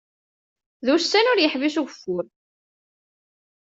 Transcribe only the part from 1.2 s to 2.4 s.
ur yeḥbis ugeffur.